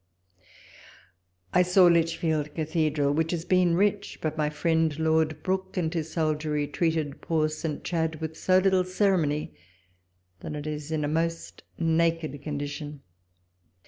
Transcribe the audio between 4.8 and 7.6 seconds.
Lord Brooke and his soldiery treated poor